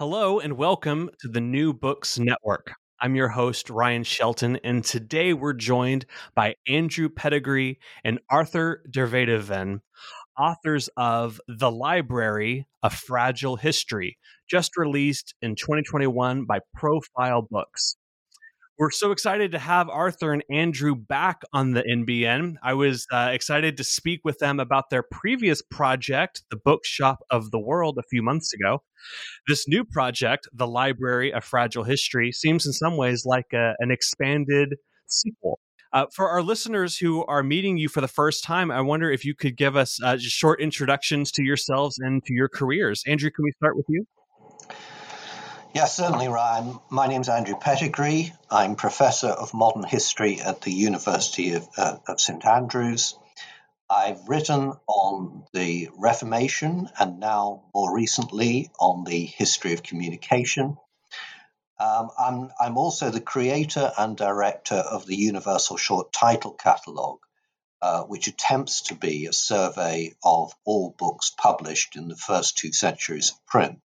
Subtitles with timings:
[0.00, 2.72] Hello, and welcome to the New Books Network.
[3.00, 9.06] I'm your host, Ryan Shelton, and today we're joined by Andrew Pettegree and Arthur der
[9.06, 9.80] Weduwen,
[10.38, 14.16] authors of The Library A Fragile History,
[14.48, 17.98] just released in 2021 by Profile Books.
[18.80, 22.54] We're so excited to have Arthur and Andrew back on the NBN.
[22.62, 27.50] I was uh, excited to speak with them about their previous project, The Bookshop of
[27.50, 28.82] the World, a few months ago.
[29.46, 33.90] This new project, The Library of Fragile History, seems in some ways like a, an
[33.90, 35.60] expanded sequel.
[35.92, 39.26] Uh, for our listeners who are meeting you for the first time, I wonder if
[39.26, 43.02] you could give us uh, just short introductions to yourselves and to your careers.
[43.06, 44.06] Andrew, can we start with you?
[45.72, 46.80] Yes, certainly, Ryan.
[46.90, 48.32] My name is Andrew Pettegree.
[48.50, 53.16] I'm Professor of Modern History at the University of, uh, of St Andrews.
[53.88, 60.76] I've written on the Reformation and now more recently on the history of communication.
[61.78, 67.20] Um, I'm, I'm also the creator and director of the Universal Short Title Catalogue,
[67.80, 72.72] uh, which attempts to be a survey of all books published in the first two
[72.72, 73.80] centuries of print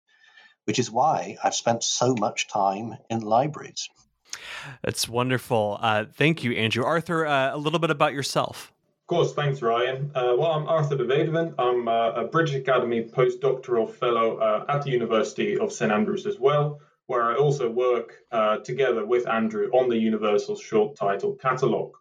[0.66, 3.90] which is why I've spent so much time in libraries.
[4.82, 5.78] That's wonderful.
[5.82, 6.84] Uh, thank you, Andrew.
[6.84, 8.72] Arthur, uh, a little bit about yourself.
[9.04, 10.12] Of course, thanks, Ryan.
[10.16, 11.54] Uh, well, I'm Arthur der Weduwen.
[11.60, 16.40] I'm uh, a British Academy postdoctoral fellow uh, at the University of St Andrews as
[16.40, 21.98] well, where I also work uh, together with Andrew on the Universal Short Title Catalogue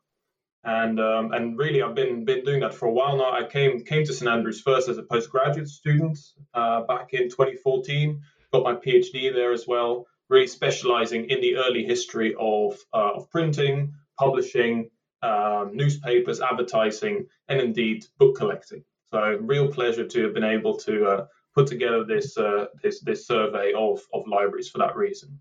[0.64, 3.32] and um, and really I've been been doing that for a while now.
[3.32, 6.18] I came came to St Andrews first as a postgraduate student
[6.54, 11.84] uh, back in 2014, got my PhD there as well, really specializing in the early
[11.84, 14.90] history of, uh, of printing, publishing,
[15.22, 18.84] um, newspapers, advertising, and indeed book collecting.
[19.12, 23.26] So, real pleasure to have been able to uh, put together this, uh, this, this
[23.26, 25.38] survey of, of libraries for that reason.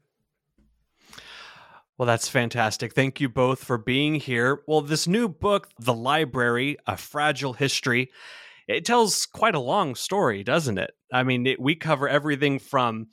[1.97, 2.93] Well, that's fantastic.
[2.93, 4.63] Thank you both for being here.
[4.67, 8.09] Well, this new book, The Library A Fragile History,
[8.67, 10.95] it tells quite a long story, doesn't it?
[11.11, 13.07] I mean, it, we cover everything from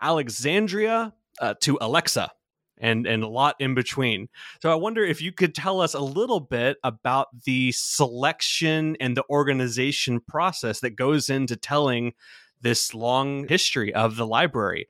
[0.00, 2.30] Alexandria uh, to Alexa
[2.78, 4.28] and and a lot in between.
[4.60, 9.16] So I wonder if you could tell us a little bit about the selection and
[9.16, 12.14] the organization process that goes into telling
[12.60, 14.88] this long history of the library.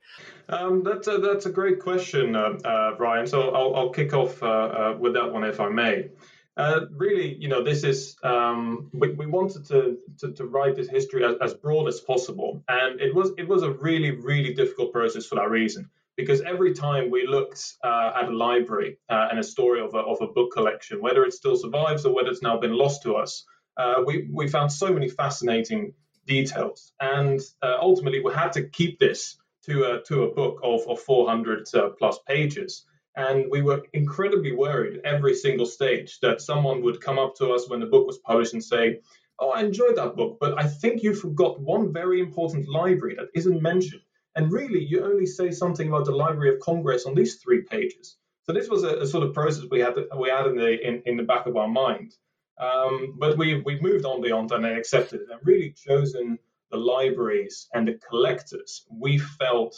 [0.49, 3.27] Um, that's a, that's a great question, uh, uh, Ryan.
[3.27, 6.09] So I'll, I'll kick off uh, uh with that one if I may.
[6.57, 10.89] Uh, really, you know, this is um, we, we, wanted to, to, to write this
[10.89, 14.93] history as, as, broad as possible, and it was it was a really really difficult
[14.93, 15.89] process for that reason.
[16.15, 19.97] Because every time we looked uh, at a library uh, and a story of a,
[19.97, 23.15] of a book collection, whether it still survives or whether it's now been lost to
[23.15, 23.43] us,
[23.75, 25.93] uh, we we found so many fascinating
[26.25, 30.87] details, and uh, ultimately we had to keep this to a to a book of
[30.87, 31.67] of 400
[31.99, 32.85] plus pages.
[33.15, 37.69] And we were incredibly worried every single stage that someone would come up to us
[37.69, 38.99] when the book was published and say,
[39.39, 43.29] Oh, I enjoyed that book, but I think you forgot one very important library that
[43.33, 44.01] isn't mentioned.
[44.35, 48.17] And really, you only say something about the Library of Congress on these three pages.
[48.45, 51.01] So this was a, a sort of process we had we had in the in,
[51.05, 52.15] in the back of our mind.
[52.59, 56.37] Um, but we we moved on beyond and accepted it and really chosen
[56.71, 59.75] the libraries and the collectors we felt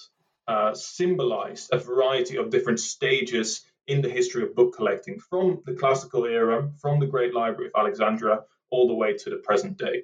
[0.47, 5.73] uh, symbolized a variety of different stages in the history of book collecting from the
[5.73, 10.03] classical era, from the Great Library of Alexandria, all the way to the present day.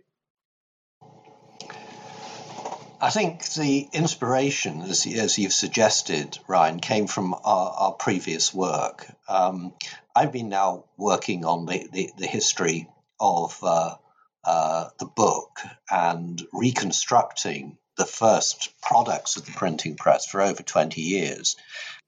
[3.02, 9.06] I think the inspiration, as, as you've suggested, Ryan, came from our, our previous work.
[9.28, 9.74] Um,
[10.16, 12.88] I've been now working on the, the, the history
[13.20, 13.96] of uh,
[14.46, 15.60] uh, the book
[15.92, 21.56] and reconstructing the first products of the printing press for over 20 years.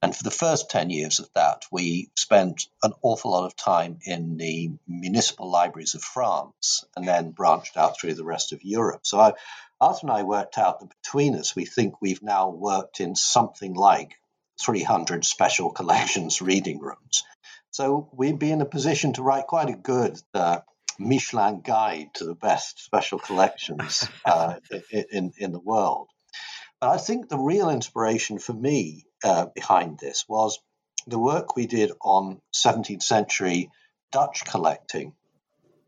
[0.02, 3.98] And for the first 10 years of that, we spent an awful lot of time
[4.04, 9.06] in the municipal libraries of France and then branched out through the rest of Europe.
[9.06, 9.32] So I,
[9.80, 13.74] Arthur and I worked out that between us, we think we've now worked in something
[13.74, 14.18] like
[14.60, 17.24] 300 special collections reading rooms.
[17.70, 20.60] So we'd be in a position to write quite a good uh,
[20.98, 24.56] Michelin guide to the best special collections uh,
[24.90, 26.08] in, in the world.
[26.80, 30.58] But I think the real inspiration for me uh, behind this was
[31.06, 33.70] the work we did on 17th century
[34.12, 35.14] Dutch collecting,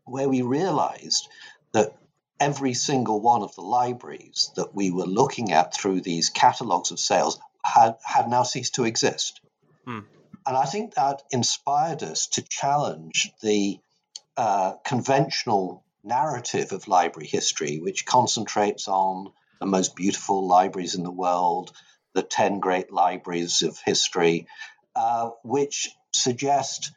[0.05, 1.27] where we realized
[1.73, 1.95] that
[2.39, 6.99] every single one of the libraries that we were looking at through these catalogues of
[6.99, 9.41] sales had, had now ceased to exist.
[9.85, 9.99] Hmm.
[10.47, 13.79] And I think that inspired us to challenge the
[14.83, 21.71] conventional narrative of library history, which concentrates on the most beautiful libraries in the world,
[22.13, 24.47] the 10 great libraries of history,
[24.95, 26.91] uh, which suggest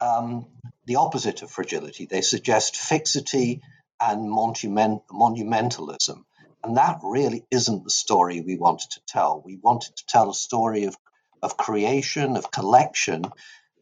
[0.00, 0.46] um,
[0.86, 2.06] the opposite of fragility.
[2.06, 3.62] They suggest fixity
[4.00, 6.24] and monument, monumentalism.
[6.64, 9.42] And that really isn't the story we wanted to tell.
[9.44, 10.96] We wanted to tell a story of,
[11.42, 13.24] of creation, of collection,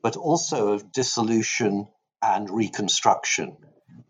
[0.03, 1.89] but also of dissolution
[2.25, 3.57] and reconstruction.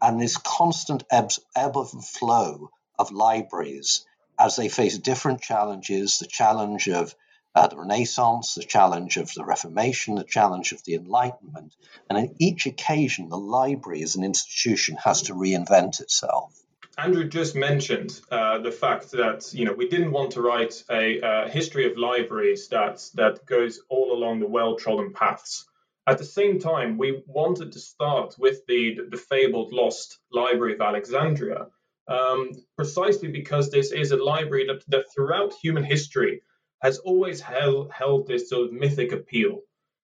[0.01, 4.07] And this constant ebb, ebb and flow of libraries
[4.39, 7.15] as they face different challenges the challenge of
[7.55, 11.75] uh, the Renaissance, the challenge of the Reformation, the challenge of the Enlightenment.
[12.09, 16.53] And in each occasion, the library as an institution has to reinvent itself.
[16.97, 21.21] Andrew just mentioned uh, the fact that you know we didn't want to write a
[21.21, 25.67] uh, history of libraries that that goes all along the well-trodden paths.
[26.07, 30.81] At the same time, we wanted to start with the the fabled lost Library of
[30.83, 31.69] Alexandria,
[32.09, 36.43] um, precisely because this is a library that, that throughout human history
[36.83, 39.63] has always held, held this sort of mythic appeal.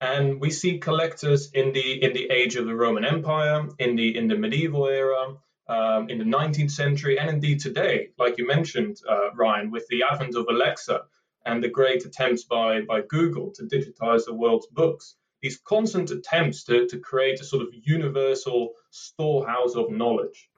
[0.00, 4.16] And we see collectors in the in the age of the Roman Empire, in the
[4.16, 5.36] in the medieval era,
[5.68, 10.02] um, in the 19th century, and indeed today, like you mentioned, uh, Ryan, with the
[10.02, 11.02] advent of Alexa
[11.44, 15.14] and the great attempts by by Google to digitize the world's books.
[15.42, 20.48] These constant attempts to, to create a sort of universal storehouse of knowledge.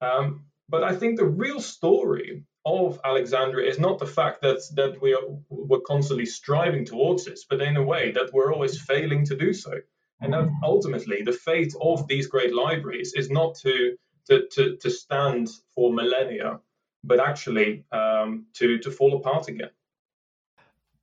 [0.00, 5.00] Um, but I think the real story of Alexandria is not the fact that that
[5.00, 9.24] we are we're constantly striving towards this, but in a way that we're always failing
[9.26, 9.72] to do so.
[10.20, 13.96] And that ultimately the fate of these great libraries is not to
[14.28, 16.60] to to, to stand for millennia,
[17.02, 19.70] but actually um, to to fall apart again.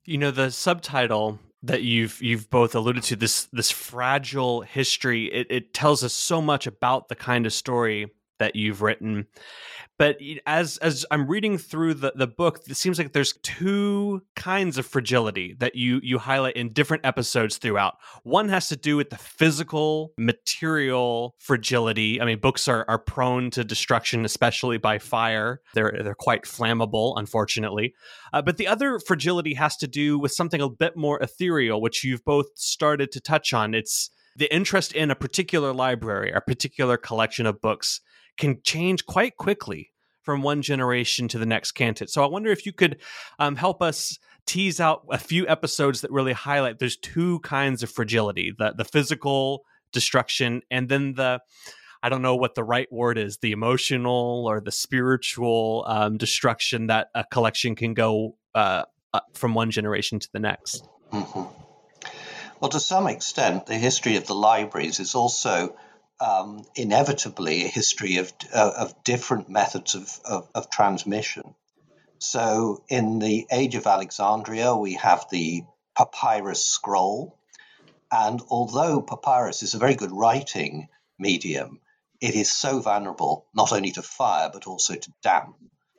[0.05, 5.25] You know the subtitle that you've you've both alluded to this this fragile history.
[5.25, 9.27] It, it tells us so much about the kind of story that you've written
[9.97, 14.77] but as as I'm reading through the, the book, it seems like there's two kinds
[14.77, 17.95] of fragility that you you highlight in different episodes throughout.
[18.23, 22.21] One has to do with the physical, material fragility.
[22.21, 25.61] I mean, books are, are prone to destruction, especially by fire.
[25.73, 27.95] They're they're quite flammable, unfortunately.
[28.31, 32.03] Uh, but the other fragility has to do with something a bit more ethereal, which
[32.03, 33.73] you've both started to touch on.
[33.73, 38.01] It's the interest in a particular library, a particular collection of books
[38.37, 39.91] can change quite quickly
[40.21, 42.09] from one generation to the next cantate.
[42.09, 42.97] So I wonder if you could
[43.39, 47.89] um, help us tease out a few episodes that really highlight there's two kinds of
[47.89, 51.39] fragility the, the physical destruction and then the
[52.03, 56.87] I don't know what the right word is, the emotional or the spiritual um, destruction
[56.87, 58.83] that a collection can go uh,
[59.33, 60.87] from one generation to the next.
[61.11, 61.43] Mm-hmm.
[62.59, 65.75] Well, to some extent, the history of the libraries is also
[66.19, 71.53] um, inevitably a history of, uh, of different methods of, of, of, transmission.
[72.19, 75.63] So, in the age of Alexandria, we have the
[75.95, 77.37] papyrus scroll.
[78.11, 80.87] And although papyrus is a very good writing
[81.19, 81.80] medium,
[82.19, 85.56] it is so vulnerable not only to fire but also to damp.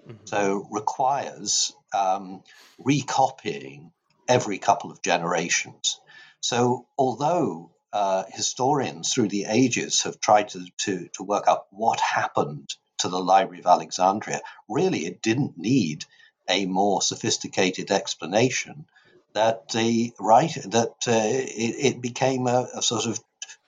[0.08, 0.24] Mm-hmm.
[0.24, 2.42] So, requires um,
[2.78, 3.92] recopying
[4.26, 6.00] every couple of generations.
[6.40, 12.00] So, although uh, historians through the ages have tried to, to, to work out what
[12.00, 14.40] happened to the Library of Alexandria.
[14.68, 16.04] Really, it didn't need
[16.48, 18.86] a more sophisticated explanation
[19.34, 23.20] that the right that uh, it, it, became a, a, sort of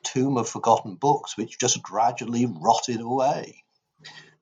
[0.02, 3.62] tomb of forgotten books which just gradually rotted away.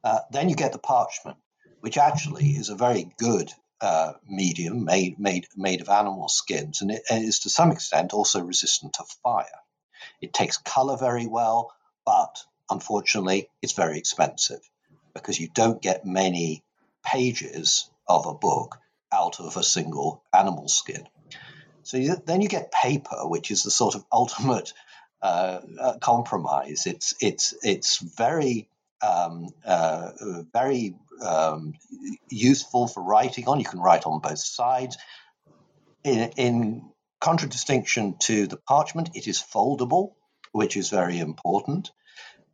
[0.05, 1.37] Uh, then you get the parchment,
[1.81, 6.91] which actually is a very good uh, medium made made made of animal skins, and
[6.91, 9.61] it is to some extent also resistant to fire.
[10.21, 11.73] It takes color very well,
[12.05, 14.61] but unfortunately, it's very expensive
[15.15, 16.63] because you don't get many
[17.05, 18.79] pages of a book
[19.13, 21.07] out of a single animal skin.
[21.83, 24.73] So you, then you get paper, which is the sort of ultimate
[25.23, 26.87] uh, uh, compromise.
[26.87, 28.69] It's it's it's very
[29.03, 30.11] um, uh,
[30.53, 31.75] very um,
[32.29, 33.59] useful for writing on.
[33.59, 34.97] You can write on both sides.
[36.05, 40.15] In, in contradistinction to the parchment, it is foldable,
[40.53, 41.91] which is very important,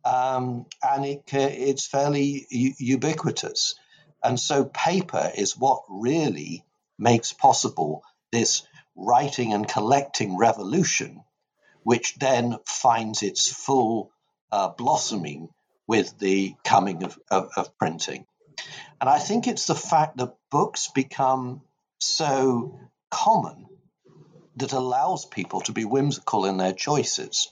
[0.03, 3.75] um, and it, it's fairly u- ubiquitous.
[4.23, 6.63] And so paper is what really
[6.97, 8.63] makes possible this
[8.95, 11.23] writing and collecting revolution,
[11.83, 14.11] which then finds its full
[14.51, 15.49] uh, blossoming
[15.87, 18.25] with the coming of, of, of printing.
[18.99, 21.61] And I think it's the fact that books become
[21.99, 22.79] so
[23.11, 23.67] common
[24.57, 27.51] that allows people to be whimsical in their choices.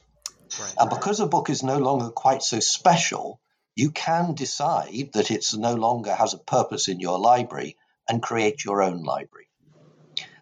[0.60, 0.74] Right.
[0.80, 3.40] And because a book is no longer quite so special,
[3.76, 7.76] you can decide that it's no longer has a purpose in your library
[8.08, 9.48] and create your own library.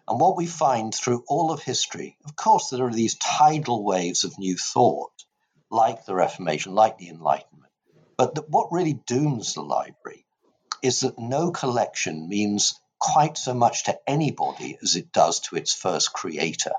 [0.08, 4.24] And what we find through all of history, of course, there are these tidal waves
[4.24, 5.12] of new thought,
[5.70, 7.72] like the Reformation, like the Enlightenment.
[8.16, 10.26] But the, what really dooms the library
[10.82, 15.74] is that no collection means quite so much to anybody as it does to its
[15.74, 16.72] first creator.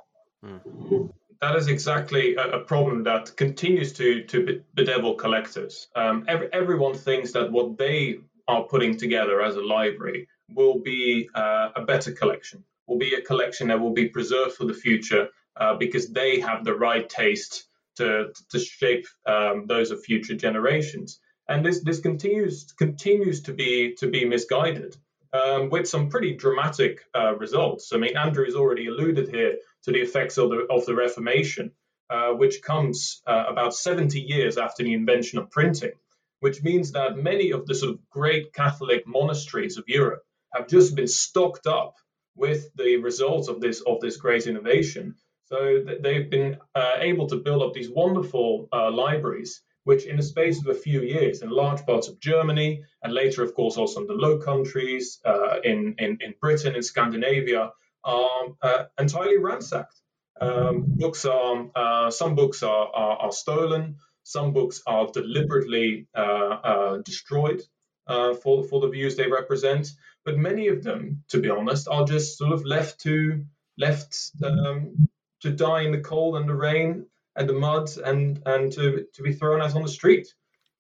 [0.44, 1.12] Mm.
[1.42, 5.89] That is exactly a, a, problem that continues to, to bedevil collectors.
[5.94, 11.30] Um, every, everyone thinks that what they are putting together as a library will be
[11.36, 15.27] uh, a better collection, will be a collection that will be preserved for the future
[15.58, 17.65] uh, because they have the right taste
[17.98, 23.96] to, to shape um, those of future generations and this this continues continues to be
[23.96, 24.96] to be misguided
[25.34, 27.92] um, with some pretty dramatic uh, results.
[27.94, 31.72] I mean, Andrew's already alluded here to the effects of the of the Reformation,
[32.10, 35.94] uh, which comes uh, about 70 years after the invention of printing,
[36.40, 40.24] which means that many of the sort of great Catholic monasteries of Europe
[40.54, 41.96] have just been stocked up
[42.36, 45.16] with the results of this of this great innovation.
[45.46, 50.24] So they've been uh, able to build up these wonderful uh, libraries which in the
[50.24, 54.02] space of a few years in large parts of Germany and later, of course, also
[54.02, 57.72] in the Low Countries, uh, in, in, in Britain, in Scandinavia,
[58.04, 60.00] are uh, entirely ransacked.
[60.42, 66.20] Um, books are, uh, some books are, are, are, stolen, some books are deliberately uh,
[66.20, 67.62] uh, destroyed
[68.08, 69.92] uh, for, for the views they represent,
[70.25, 73.46] but many of them, to be honest, are just sort of left to
[73.78, 75.10] left um,
[75.42, 79.24] to die in the cold and the rain and the mud and, and to, to
[79.24, 80.28] be thrown out on the street.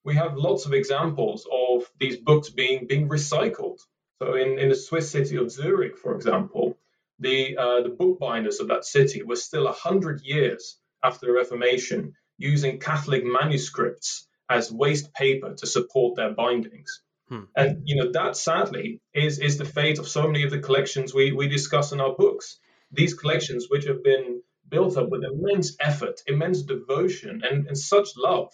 [0.03, 3.79] We have lots of examples of these books being, being recycled.
[4.19, 6.77] So in, in the Swiss city of Zurich, for example,
[7.19, 12.79] the, uh, the bookbinders of that city were still 100 years after the Reformation using
[12.79, 17.01] Catholic manuscripts as waste paper to support their bindings.
[17.29, 17.43] Hmm.
[17.55, 21.13] And you know that sadly is is the fate of so many of the collections
[21.13, 22.59] we, we discuss in our books.
[22.91, 24.41] These collections, which have been
[24.73, 28.49] built up with immense effort, immense devotion, and, and such love.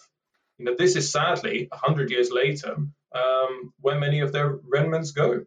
[0.58, 2.76] You know, this is sadly, 100 years later,
[3.14, 5.46] um, where many of their remnants go.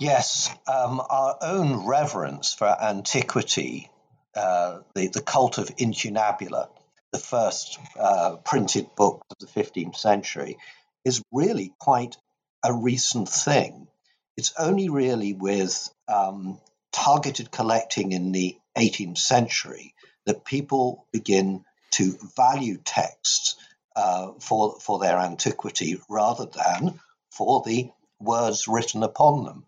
[0.00, 3.90] Yes, um, our own reverence for antiquity,
[4.34, 6.68] uh, the, the cult of incunabula,
[7.12, 10.58] the first uh, printed book of the 15th century,
[11.04, 12.16] is really quite
[12.64, 13.86] a recent thing.
[14.36, 16.60] It's only really with um,
[16.92, 19.94] targeted collecting in the 18th century
[20.28, 23.56] that people begin to value texts
[23.96, 27.00] uh, for, for their antiquity rather than
[27.32, 29.64] for the words written upon them.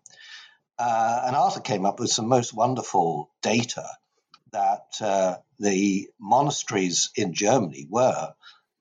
[0.77, 3.87] Uh, and Arthur came up with some most wonderful data
[4.51, 8.33] that uh, the monasteries in Germany were,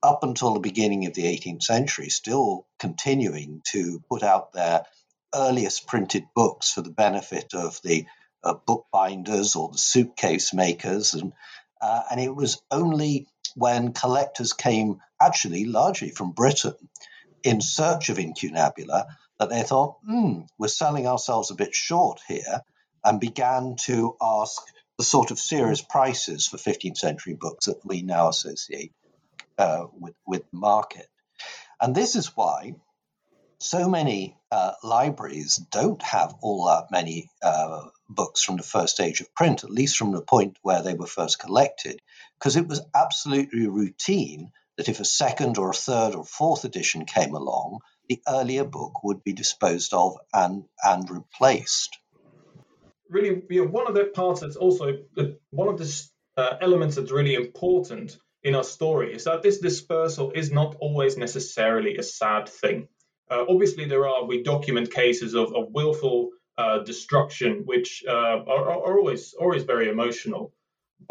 [0.03, 4.85] up until the beginning of the 18th century, still continuing to put out their
[5.35, 8.07] earliest printed books for the benefit of the
[8.45, 11.15] uh, bookbinders or the suitcase makers.
[11.15, 11.33] And,
[11.81, 16.75] uh, and it was only when collectors came, actually largely from Britain,
[17.43, 19.07] in search of incunabula,
[19.39, 22.63] that they thought, hmm, we're selling ourselves a bit short here,
[23.05, 24.61] and began to ask
[24.99, 28.93] the sort of serious prices for 15th century books that we now associate
[29.57, 31.07] uh, with, with the market.
[31.81, 32.75] And this is why
[33.59, 39.21] so many uh, libraries don't have all that many uh, books from the first age
[39.21, 42.01] of print, at least from the point where they were first collected,
[42.39, 47.05] because it was absolutely routine that if a second or a third or fourth edition
[47.05, 51.99] came along, the earlier book would be disposed of and, and replaced.
[53.09, 54.99] Really, you one of the parts that's also
[55.51, 60.31] one of the uh, elements that's really important in our story is that this dispersal
[60.31, 62.89] is not always necessarily a sad thing.
[63.31, 68.65] Uh, obviously, there are we document cases of, of willful uh, destruction, which uh, are,
[68.71, 70.53] are, always always very emotional.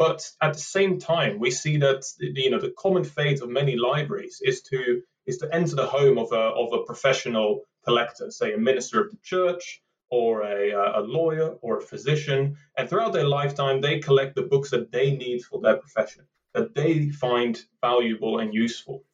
[0.04, 3.74] But at the same time, we see that you know the common fate of many
[3.76, 4.80] libraries is to
[5.26, 7.48] is to enter the home of a of a professional
[7.86, 12.88] collector, say a minister of the church or a, a lawyer or a physician, and
[12.88, 17.08] throughout their lifetime, they collect the books that they need for their profession, that they
[17.10, 19.04] find valuable and useful.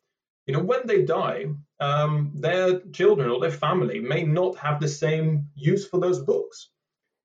[0.46, 1.46] You know, when they die,
[1.80, 6.70] um, their children or their family may not have the same use for those books.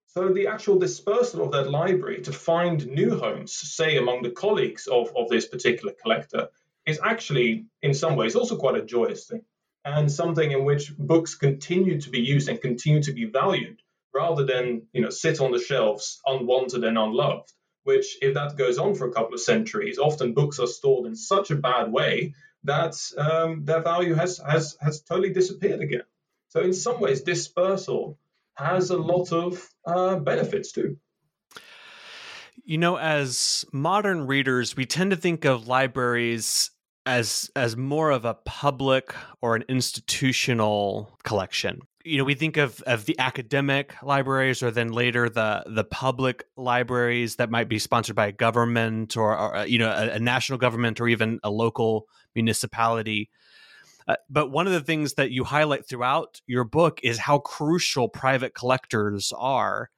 [0.07, 4.87] So the actual dispersal of that library to find new homes, say among the colleagues
[4.87, 6.49] of, of this particular collector,
[6.85, 9.43] is actually in some ways also quite a joyous thing
[9.85, 13.81] and something in which books continue to be used and continue to be valued
[14.13, 17.51] rather than you know sit on the shelves unwanted and unloved
[17.83, 21.15] which if that goes on for a couple of centuries often books are stored in
[21.15, 26.03] such a bad way that um, their value has, has has totally disappeared again.
[26.49, 28.19] So in some ways dispersal
[28.55, 30.97] has a lot of uh, benefits too.
[32.63, 36.71] You know as modern readers we tend to think of libraries
[37.05, 41.79] as as more of a public or an institutional collection.
[42.03, 46.45] You know we think of of the academic libraries or then later the the public
[46.57, 50.19] libraries that might be sponsored by a government or, or uh, you know a, a,
[50.19, 53.29] national government or even a local municipality
[54.07, 58.09] uh, but one of the things that you highlight throughout your book is how crucial
[58.09, 59.89] private collectors are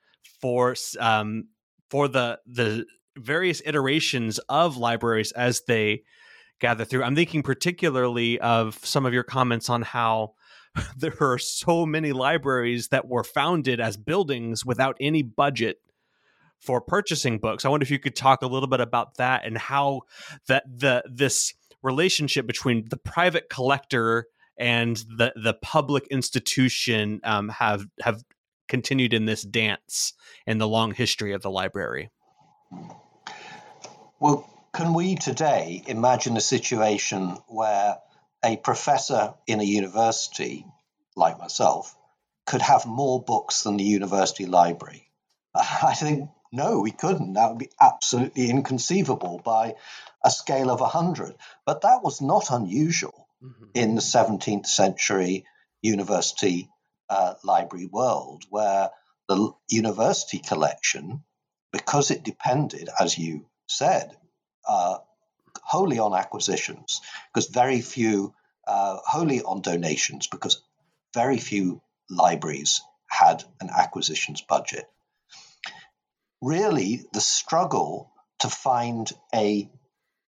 [0.41, 1.45] for um,
[1.89, 2.85] for the the
[3.17, 6.03] various iterations of libraries as they
[6.59, 10.33] gather through i'm thinking particularly of some of your comments on how
[10.97, 15.77] there are so many libraries that were founded as buildings without any budget
[16.59, 17.65] for purchasing books.
[17.65, 20.03] I wonder if you could talk a little bit about that and how
[20.47, 27.85] that the this relationship between the private collector and the the public institution um, have
[28.01, 28.23] have
[28.67, 30.13] continued in this dance
[30.47, 32.09] in the long history of the library.
[34.19, 37.97] Well, can we today imagine a situation where
[38.43, 40.65] a professor in a university,
[41.15, 41.95] like myself,
[42.45, 45.09] could have more books than the university library.
[45.55, 47.33] I think, no, we couldn't.
[47.33, 49.75] That would be absolutely inconceivable by
[50.23, 51.35] a scale of 100.
[51.65, 53.65] But that was not unusual mm-hmm.
[53.73, 55.45] in the 17th century
[55.81, 56.69] university
[57.09, 58.89] uh, library world, where
[59.27, 61.23] the university collection,
[61.71, 64.15] because it depended, as you said,
[64.67, 64.97] uh,
[65.61, 67.01] wholly on acquisitions
[67.33, 68.33] because very few,
[68.67, 70.61] uh, wholly on donations because
[71.13, 74.89] very few libraries had an acquisitions budget.
[76.41, 79.69] Really, the struggle to find a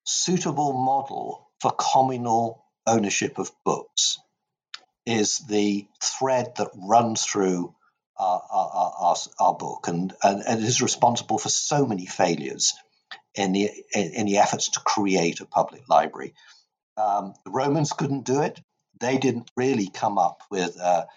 [0.04, 4.20] suitable model for communal ownership of books
[5.06, 7.74] is the thread that runs through
[8.18, 12.74] our, our, our, our book and, and, and is responsible for so many failures
[13.36, 16.36] in the in the efforts to create a public library.
[16.98, 18.62] Um, the Romans couldn't do it.
[19.00, 21.08] They didn't really come up with a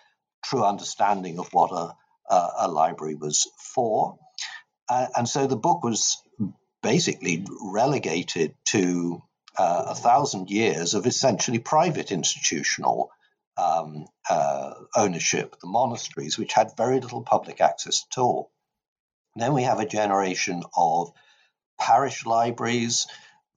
[0.45, 1.95] true understanding of what a,
[2.33, 4.19] a, a library was for,
[4.89, 6.17] uh, and so the book was
[6.87, 9.21] basically relegated to
[9.59, 13.11] uh, a thousand years of essentially private institutional
[13.57, 18.53] um, uh, ownership, the monasteries, which had very little public access at all.
[19.35, 21.11] Then we have a generation of
[21.81, 23.09] parish libraries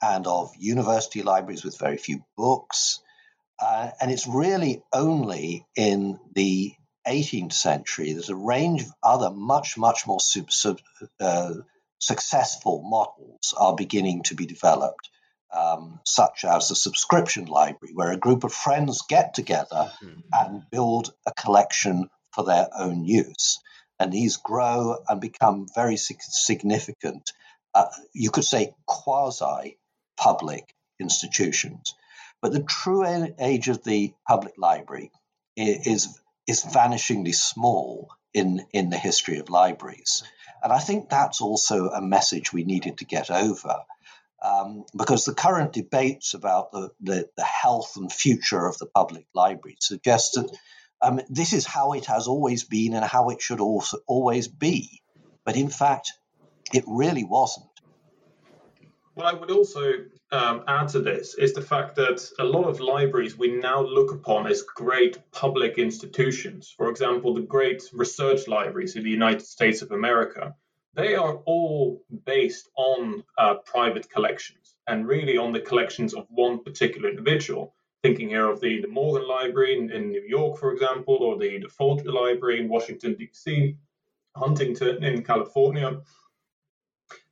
[0.02, 3.00] and of university libraries with very few books.
[3.62, 6.74] Uh, and it's really only in the
[7.08, 10.82] 18th century that a range of other much, much more super,
[11.20, 11.54] uh,
[12.00, 15.10] successful models are beginning to be developed,
[15.54, 20.20] um, such as the subscription library, where a group of friends get together mm-hmm.
[20.34, 23.60] and build a collection for their own use.
[24.00, 27.32] And these grow and become very significant
[27.74, 29.78] uh, you could say, quasi
[30.18, 31.96] public institutions.
[32.42, 33.06] But the true
[33.40, 35.12] age of the public library
[35.56, 40.24] is, is vanishingly small in, in the history of libraries.
[40.62, 43.78] And I think that's also a message we needed to get over.
[44.42, 49.26] Um, because the current debates about the, the, the, health and future of the public
[49.34, 50.58] library suggest that
[51.02, 55.02] um, this is how it has always been and how it should also always be.
[55.44, 56.14] But in fact,
[56.74, 57.69] it really wasn't.
[59.20, 59.96] What I would also
[60.32, 64.14] um, add to this is the fact that a lot of libraries we now look
[64.14, 66.74] upon as great public institutions.
[66.78, 70.56] For example, the great research libraries in the United States of America,
[70.94, 76.64] they are all based on uh, private collections and really on the collections of one
[76.64, 77.76] particular individual.
[78.02, 81.60] Thinking here of the, the Morgan Library in, in New York, for example, or the,
[81.60, 83.76] the Library in Washington, D.C.,
[84.38, 86.00] Huntington in California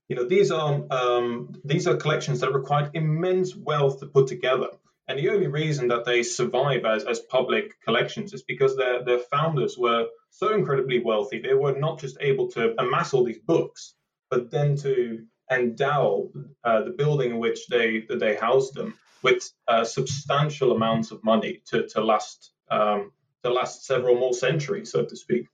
[0.08, 4.70] you know, these are um, these are collections that required immense wealth to put together.
[5.08, 9.20] And the only reason that they survive as, as public collections is because their, their
[9.20, 11.40] founders were so incredibly wealthy.
[11.40, 13.96] They were not just able to amass all these books,
[14.30, 16.30] but then to endow
[16.64, 21.24] uh, the building in which they that they housed them with uh, substantial amounts of
[21.24, 23.12] money to, to last um,
[23.44, 25.48] to last several more centuries, so to speak.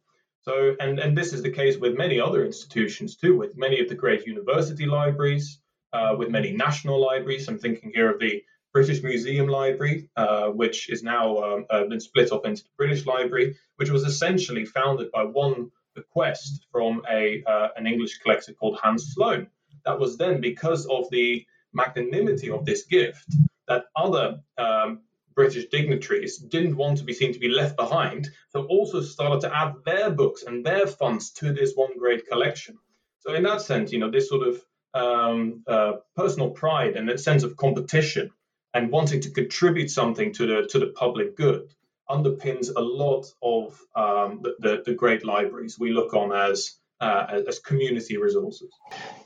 [0.43, 3.87] So, and, and this is the case with many other institutions too, with many of
[3.87, 5.59] the great university libraries,
[5.93, 7.47] uh, with many national libraries.
[7.47, 11.99] I'm thinking here of the British Museum Library, uh, which is now um, uh, been
[11.99, 17.41] split up into the British Library, which was essentially founded by one bequest from a
[17.45, 19.47] uh, an English collector called Hans Sloane.
[19.85, 23.27] That was then because of the magnanimity of this gift
[23.69, 25.01] that other um,
[25.35, 29.55] British dignitaries didn't want to be seen to be left behind, so also started to
[29.55, 32.77] add their books and their funds to this one great collection.
[33.19, 37.19] So in that sense, you know, this sort of um, uh, personal pride and that
[37.19, 38.31] sense of competition
[38.73, 41.73] and wanting to contribute something to the to the public good
[42.09, 47.41] underpins a lot of um, the, the, the great libraries we look on as uh,
[47.47, 48.71] as community resources.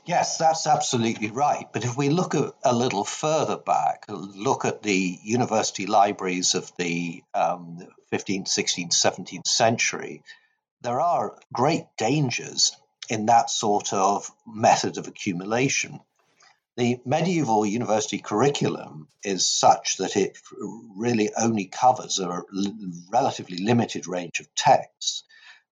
[0.04, 1.66] Yes, that's absolutely right.
[1.72, 6.72] But if we look a, a little further back, look at the university libraries of
[6.76, 7.78] the um,
[8.12, 10.22] 15th, 16th, 17th century,
[10.80, 12.72] there are great dangers
[13.08, 16.00] in that sort of method of accumulation.
[16.76, 20.38] The medieval university curriculum is such that it
[20.96, 22.42] really only covers a
[23.10, 25.24] relatively limited range of texts.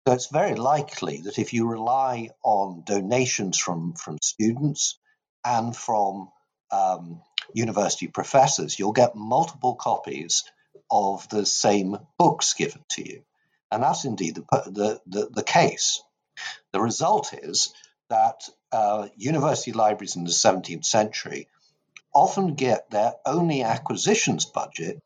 [0.07, 4.99] So it's very likely that if you rely on donations from, from students
[5.43, 6.29] and from
[6.71, 7.23] um,
[7.55, 10.45] university professors, you'll get multiple copies
[10.91, 13.23] of the same books given to you.
[13.71, 16.03] And that's indeed the, the, the, the case.
[16.73, 17.73] The result is
[18.11, 21.49] that uh, university libraries in the 17th century
[22.15, 25.01] often get their only acquisitions budget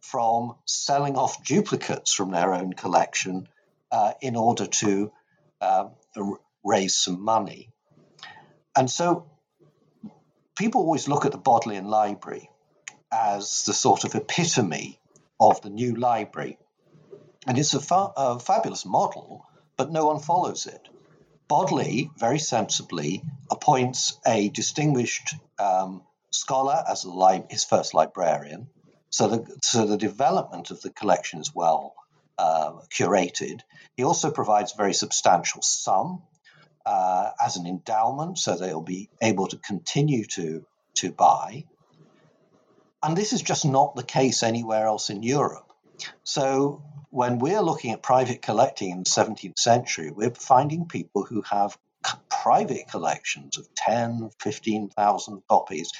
[0.00, 3.46] from selling off duplicates from their own collection
[3.92, 5.12] uh, in order to
[5.60, 5.88] uh,
[6.64, 7.70] raise some money.
[8.76, 9.30] And so
[10.56, 12.50] people always look at the Bodleian Library
[13.12, 14.98] as the sort of epitome
[15.40, 16.58] of the new library.
[17.46, 20.88] And it's a, fa- a fabulous model, but no one follows it.
[21.48, 28.68] Bodley very sensibly appoints a distinguished um, scholar as li- his first librarian.
[29.08, 31.94] So the, so the development of the collection is well
[32.40, 33.60] uh, curated.
[33.96, 36.22] He also provides a very substantial sum
[36.86, 41.64] uh, as an endowment, so they'll be able to continue to, to buy.
[43.02, 45.70] And this is just not the case anywhere else in Europe.
[46.24, 51.42] So when we're looking at private collecting in the 17th century, we're finding people who
[51.42, 51.76] have
[52.30, 55.92] private collections of 10, 15,000 copies.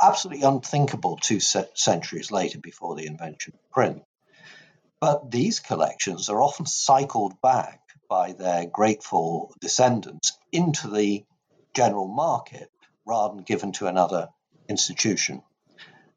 [0.00, 4.02] Absolutely unthinkable two centuries later before the invention of print.
[5.00, 11.24] But these collections are often cycled back by their grateful descendants into the
[11.74, 12.70] general market
[13.06, 14.28] rather than given to another
[14.68, 15.42] institution.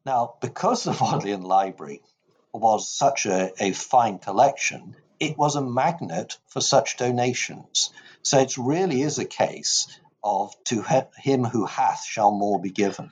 [0.04, 2.02] Now, because the Bodleian Library
[2.52, 7.90] was such a, a fine collection, it was a magnet for such donations.
[8.22, 9.86] So it really is a case
[10.24, 10.84] of to
[11.16, 13.10] him who hath shall more be given.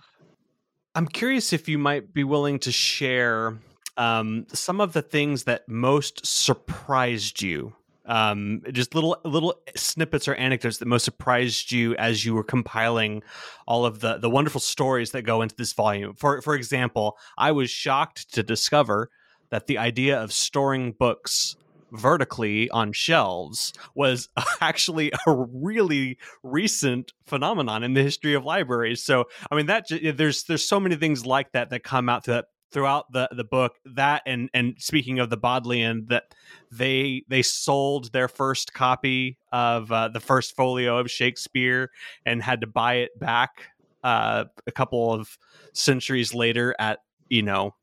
[0.95, 3.59] I'm curious if you might be willing to share
[4.01, 7.75] um, some of the things that most surprised you
[8.07, 13.23] um, just little little snippets or anecdotes that most surprised you as you were compiling
[13.69, 16.15] all of the the wonderful stories that go into this volume.
[16.15, 19.11] For for example, I was shocked to discover
[19.51, 21.57] that the idea of storing books
[21.93, 24.29] vertically on shelves was
[24.61, 29.05] actually a really recent phenomenon in the history of libraries.
[29.05, 32.31] So, I mean, that there's there's so many things like that that come out to
[32.33, 36.35] that throughout the the book that and and speaking of the bodleian that
[36.71, 41.91] they they sold their first copy of uh, the first folio of shakespeare
[42.27, 43.69] and had to buy it back
[44.05, 45.37] uh, a couple of
[45.73, 47.75] centuries later at you know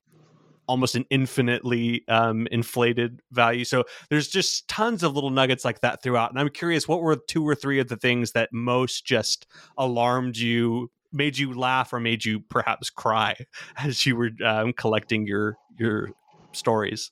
[0.68, 3.64] almost an infinitely um, inflated value.
[3.64, 6.30] So there's just tons of little nuggets like that throughout.
[6.30, 9.48] And i'm curious what were two or three of the things that most just
[9.78, 13.36] alarmed you made you laugh or made you perhaps cry
[13.78, 16.10] as you were um, collecting your your
[16.52, 17.12] stories?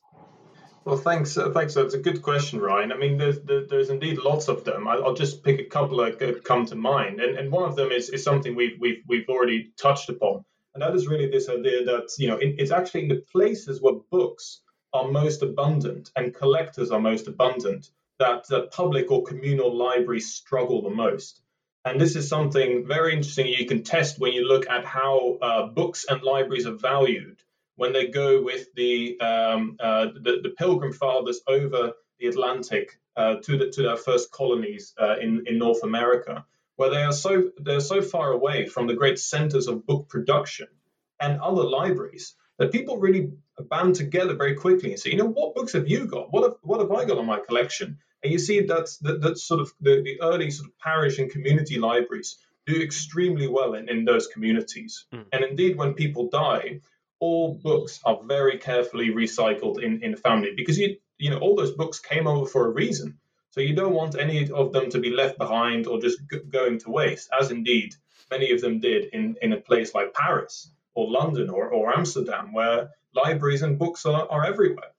[0.86, 1.36] Well, thanks.
[1.36, 1.74] Uh, thanks.
[1.74, 2.92] That's a good question, Ryan.
[2.92, 4.88] I mean, there's there's indeed lots of them.
[4.88, 7.92] I, will just pick a couple that come to mind, and and one of them
[7.92, 11.84] is, is something we've we've we've already touched upon, and that is really this idea
[11.86, 14.62] that you know it, it's actually in the places where books
[14.94, 20.82] are most abundant and collectors are most abundant that the public or communal libraries struggle
[20.84, 21.42] the most.
[21.86, 25.68] And this is something very interesting you can test when you look at how uh,
[25.68, 27.44] books and libraries are valued
[27.76, 33.36] when they go with the, um, uh, the, the, Pilgrim Fathers over the Atlantic uh,
[33.44, 36.44] to, the, to their first colonies uh, in, in North America,
[36.78, 40.68] where they are so they're so far away from the great centers of book production
[41.20, 43.32] and other libraries that people really
[43.64, 46.32] band together very quickly and say, you know, what books have you got?
[46.32, 48.00] What have, what have I got on my collection?
[48.24, 51.30] And you see that's that, that's sort of the, the early sort of parish and
[51.30, 55.06] community libraries do extremely well in, in those communities.
[55.14, 55.26] Mm.
[55.32, 56.82] And indeed, when people die,
[57.20, 61.56] all books are very carefully recycled in, in the family because you you know all
[61.56, 63.20] those books came over for a reason.
[63.52, 66.80] So you don't want any of them to be left behind or just g- going
[66.80, 67.96] to waste, as indeed
[68.30, 72.52] many of them did in, in a place like Paris or London or, or Amsterdam,
[72.52, 74.92] where libraries and books are, are everywhere.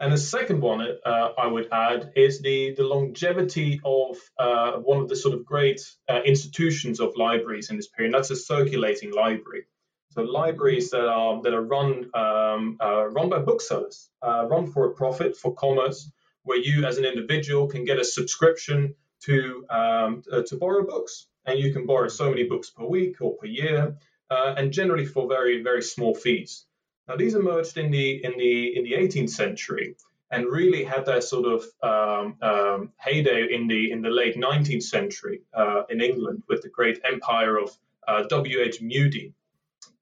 [0.00, 4.98] And the second one uh, I would add is the, the longevity of uh, one
[5.02, 8.14] of the sort of great uh, institutions of libraries in this period.
[8.14, 9.66] That's a circulating library.
[10.12, 14.86] So libraries that are that are run um, uh, run by booksellers, uh, run for
[14.86, 16.10] a profit for commerce,
[16.44, 18.94] where you as an individual can get a subscription
[19.26, 23.20] to um, uh, to borrow books, and you can borrow so many books per week
[23.20, 23.96] or per year,
[24.30, 26.64] and generally for very very small fees.
[27.10, 29.96] Now these emerged in the in the in the 18th century
[30.30, 34.84] and really had their sort of um, um, heyday in the in the late 19th
[34.84, 38.60] century uh, in England with the great empire of uh, W.
[38.60, 38.80] H.
[38.80, 39.32] Mudie.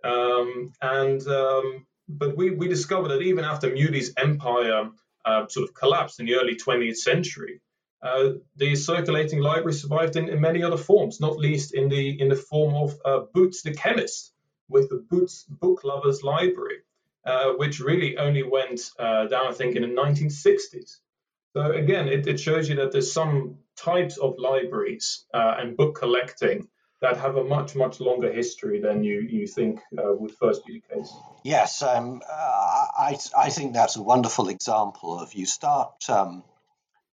[0.05, 4.90] Um, and um, but we, we discovered that even after Mudie's empire
[5.25, 7.62] uh, sort of collapsed in the early 20th century,
[8.03, 12.29] uh, the circulating library survived in, in, many other forms, not least in the in
[12.29, 14.35] the form of uh, Boots the chemist
[14.68, 16.83] with the Boots Book Lovers Library.
[17.29, 20.97] Uh, which really only went uh, down, I think, in the 1960s.
[21.55, 25.95] So again, it, it, shows you that there's some types of libraries uh, and book
[25.99, 26.69] collecting
[27.03, 30.81] that have a much much longer history than you you think uh, would first be
[30.81, 31.12] the case.
[31.45, 36.43] Yes, um, I I think that's a wonderful example of you start um,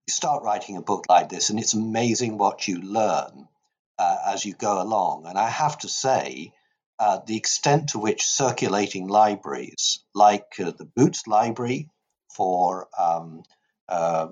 [0.07, 3.49] you start writing a book like this, and it's amazing what you learn
[3.99, 5.27] uh, as you go along.
[5.27, 6.53] And I have to say
[6.99, 11.89] uh, the extent to which circulating libraries, like uh, the Boots Library
[12.35, 13.43] for um,
[13.89, 14.29] uh,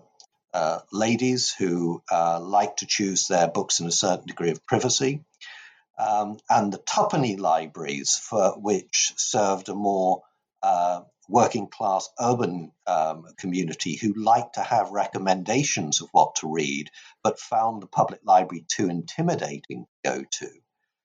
[0.54, 5.24] uh ladies who uh, like to choose their books in a certain degree of privacy,
[5.98, 10.22] um, and the Tuppenny libraries, for which served a more
[10.62, 16.90] uh, working class urban um, community who liked to have recommendations of what to read,
[17.22, 20.48] but found the public library too intimidating to go to.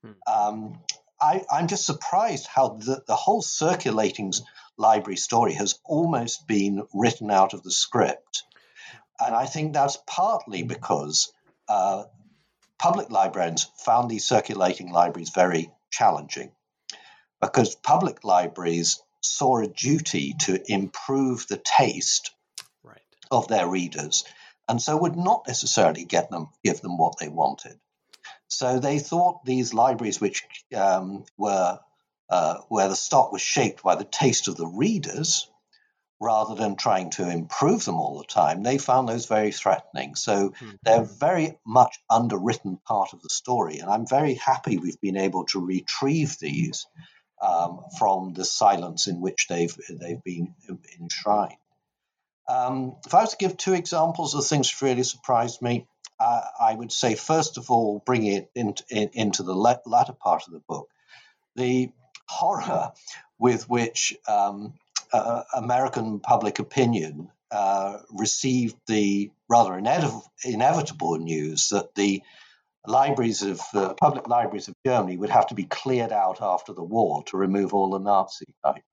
[0.04, 0.12] Hmm.
[0.28, 0.80] Um,
[1.20, 4.34] I, am just surprised how the, the whole circulating
[4.78, 8.44] library story has almost been written out of the script.
[9.20, 11.32] And I think that's partly because
[11.68, 12.04] uh,
[12.78, 16.52] public librarians found these circulating libraries very challenging
[17.42, 22.32] because public libraries saw a duty to improve the taste
[22.84, 23.02] right.
[23.32, 24.24] of their readers
[24.68, 27.80] and so would not necessarily get them give them what they wanted.
[28.48, 30.44] So they thought these libraries, which
[30.76, 31.80] um, were
[32.30, 35.50] uh, where the stock was shaped by the taste of the readers,
[36.20, 40.16] rather than trying to improve them all the time, they found those very threatening.
[40.16, 40.72] So mm-hmm.
[40.84, 45.46] they're very much underwritten part of the story, and I'm very happy we've been able
[45.46, 46.88] to retrieve these
[47.42, 50.56] um, from the silence in which they've they've been
[51.00, 51.58] enshrined.
[52.50, 55.86] Um, if I was to give two examples of things that really surprised me,
[56.20, 60.48] uh, I would say, first of all, bring it in, in, into the latter part
[60.48, 60.90] of the book.
[61.56, 61.92] The
[62.28, 62.92] horror
[63.40, 64.74] with which um,
[65.14, 69.78] uh, American public opinion uh, received the rather
[70.44, 72.22] inevitable news that the
[72.86, 76.84] libraries of uh, public libraries of Germany would have to be cleared out after the
[76.84, 78.84] war to remove all the Nazi titles.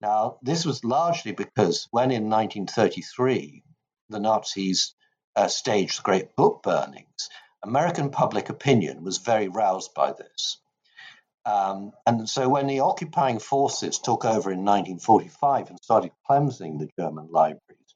[0.00, 3.62] Now, this was largely because when in 1933
[4.08, 4.94] the Nazis
[5.36, 7.28] uh, staged the great book burnings,
[7.62, 10.58] American public opinion was very roused by this.
[11.44, 16.90] Um, and so when the occupying forces took over in 1945 and started cleansing the
[16.98, 17.94] German libraries,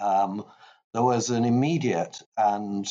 [0.00, 0.44] um,
[0.92, 2.88] there was an immediate and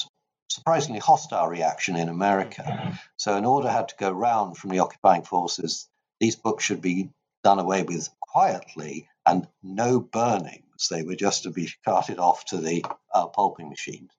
[0.49, 2.97] surprisingly hostile reaction in America.
[3.17, 7.09] So an order had to go round from the occupying forces these books should be
[7.43, 12.57] done away with quietly and no burning they were just to be carted off to
[12.57, 14.11] the uh, pulping machines.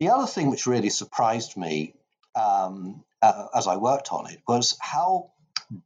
[0.00, 1.94] The other thing which really surprised me
[2.34, 5.32] um, uh, as I worked on it was how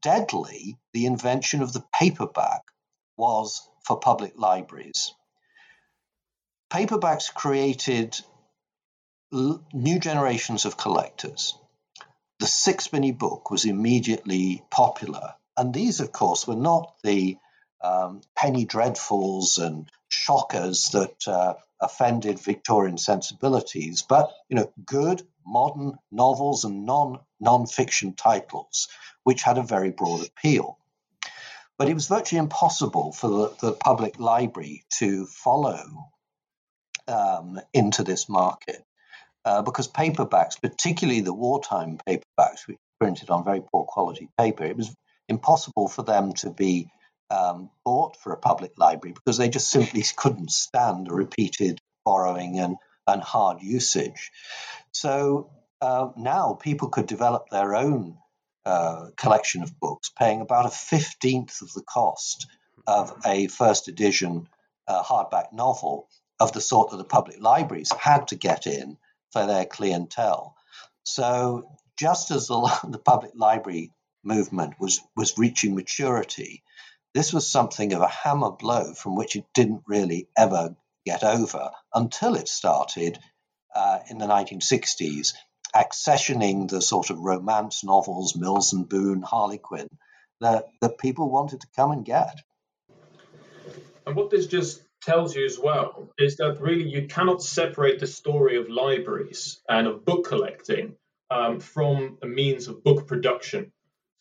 [0.03, 2.63] deadly the invention of the paperback
[3.17, 5.15] was for public libraries.
[6.71, 8.21] Paperbacks created
[9.33, 11.57] l- new generations of collectors.
[12.41, 15.35] The sixpenny book was immediately popular.
[15.57, 17.37] And these, of course, were not the
[17.83, 25.99] um, penny dreadfuls and shockers that uh, offended Victorian sensibilities, but you know, good, modern
[26.13, 28.89] novels and non non-fiction titles,
[29.25, 30.79] which had a very broad appeal.
[31.79, 36.11] But it was virtually impossible for the, the public library to follow
[37.09, 38.85] um, into this market
[39.45, 44.65] uh, because paperbacks, particularly the wartime paperbacks, which were printed on very poor quality paper,
[44.65, 44.95] it was
[45.29, 46.91] impossible for them to be
[47.31, 52.77] um, bought for a public library because they just simply couldn't stand repeated borrowing and,
[53.07, 54.31] and hard usage.
[54.93, 58.19] So uh, now people could develop their own
[58.65, 62.47] uh, collection of books, paying about a fifteenth of the cost
[62.87, 64.49] of a first edition
[64.87, 66.09] uh, hardback novel
[66.41, 68.97] of the sort that the public libraries had to get in
[69.33, 70.57] for their clientele.
[71.05, 76.63] So just as the, the public library movement was, was reaching maturity,
[77.15, 81.71] this was something of a hammer blow from which it didn't really ever get over
[81.95, 83.19] until it started
[83.75, 85.33] uh, in the 1960s,
[85.75, 89.89] accessioning the sort of romance novels, Mills and Boon, Harlequin,
[90.41, 92.41] that, that people wanted to come and get.
[94.07, 98.07] And what this just tells you as well is that really you cannot separate the
[98.07, 100.97] story of libraries and of book collecting
[101.31, 103.73] um, from a means of book production.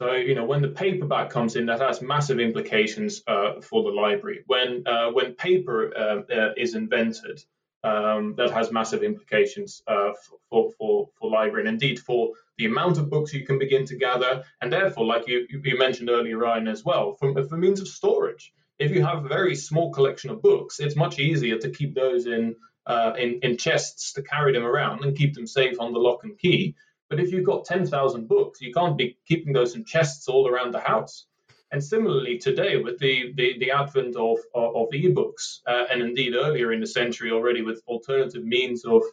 [0.01, 3.89] So, you know, when the paperback comes in, that has massive implications uh, for the
[3.89, 4.43] library.
[4.47, 7.43] When uh, when paper uh, uh is invented,
[7.83, 10.11] um, that has massive implications uh,
[10.49, 13.97] for, for for library and indeed for the amount of books you can begin to
[13.97, 17.87] gather, and therefore, like you, you mentioned earlier, Ryan, as well, from for means of
[17.89, 18.53] storage.
[18.79, 22.25] If you have a very small collection of books, it's much easier to keep those
[22.25, 25.99] in uh, in, in chests to carry them around and keep them safe on the
[25.99, 26.75] lock and key
[27.09, 30.73] but if you've got 10,000 books, you can't be keeping those in chests all around
[30.73, 31.25] the house.
[31.71, 36.33] And similarly, today, with the, the, the advent of, of, of ebooks, uh, and indeed
[36.35, 39.03] earlier in the century already with alternative means of,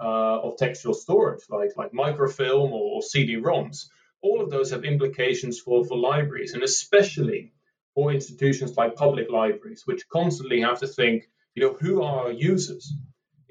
[0.00, 3.88] uh, of textual storage, like, like microfilm or, or CD-ROMs,
[4.22, 7.52] all of those have implications for, for libraries, and especially
[7.94, 12.32] for institutions like public libraries, which constantly have to think, you know, who are our
[12.32, 12.92] users?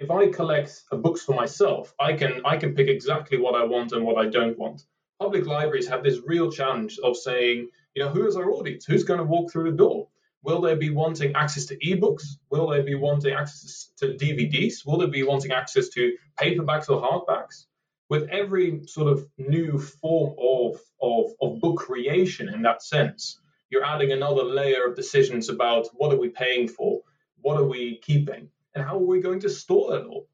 [0.02, 3.92] If I collect books for myself, I can I can pick exactly what I want
[3.92, 4.82] and what I don't want.
[5.20, 8.84] Public libraries have this real challenge of saying, you know, who is our audience?
[8.84, 10.08] Who's going to walk through the door?
[10.44, 12.24] Will they be wanting access to ebooks?
[12.50, 14.84] Will they be wanting access to DVDs?
[14.88, 17.68] Will they be wanting access to paperbacks or hardbacks?
[18.10, 23.86] With every sort of new form of, of, of book creation in that sense, you're
[23.86, 27.02] adding another layer of decisions about what are we paying for?
[27.42, 28.50] What are we keeping?
[28.74, 30.28] And how are we going to store that all?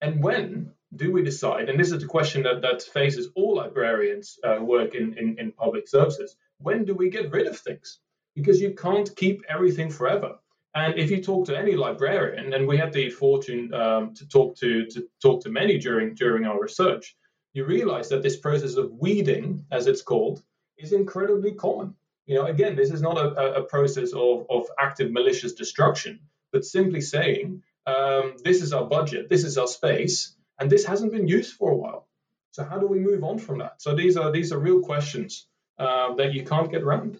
[0.00, 1.68] And when do we decide?
[1.68, 5.52] And this is a question that, that faces all librarians uh, work in, in, in
[5.52, 6.36] public services.
[6.58, 7.98] When do we get rid of things?
[8.34, 10.38] Because you can't keep everything forever.
[10.74, 14.56] And if you talk to any librarian, and we had the fortune um, to talk
[14.56, 17.14] to to talk to many during during our research,
[17.52, 20.42] you realize that this process of weeding, as it's called,
[20.78, 21.94] is incredibly common.
[22.24, 26.20] You know, again, this is not a, a process of, of active malicious destruction,
[26.52, 31.12] but simply saying um, this is our budget, this is our space, and this hasn't
[31.12, 32.06] been used for a while.
[32.52, 33.80] So how do we move on from that?
[33.80, 35.46] So these are these are real questions
[35.78, 37.18] uh, that you can't get around.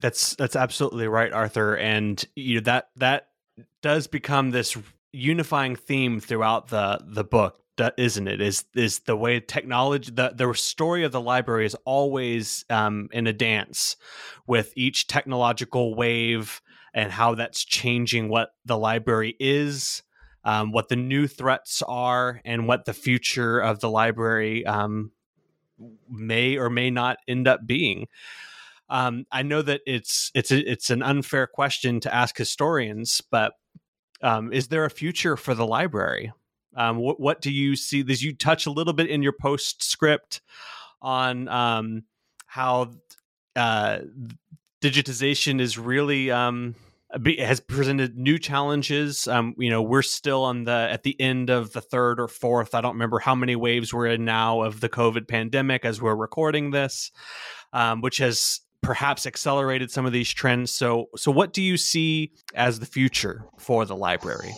[0.00, 3.28] That's that's absolutely right, Arthur, and you know that that
[3.82, 4.76] does become this
[5.12, 7.60] unifying theme throughout the the book
[7.98, 12.64] isn't it is is the way technology the the story of the library is always
[12.70, 13.96] um, in a dance
[14.46, 16.62] with each technological wave
[16.96, 20.02] and how that's changing what the library is,
[20.44, 25.12] um, what the new threats are, and what the future of the library um,
[26.10, 28.08] may or may not end up being.
[28.88, 33.52] Um, I know that it's it's a, it's an unfair question to ask historians, but
[34.22, 36.32] um, is there a future for the library?
[36.76, 38.04] Um, what, what do you see?
[38.08, 40.40] As you touch a little bit in your postscript
[41.02, 42.04] on um,
[42.46, 42.92] how
[43.54, 43.98] uh,
[44.80, 46.74] digitization is really um,
[47.38, 49.28] has presented new challenges.
[49.28, 52.74] Um, you know, we're still on the at the end of the third or fourth.
[52.74, 56.16] I don't remember how many waves we're in now of the COVID pandemic as we're
[56.16, 57.12] recording this,
[57.72, 60.70] um, which has perhaps accelerated some of these trends.
[60.70, 64.54] So, so what do you see as the future for the library?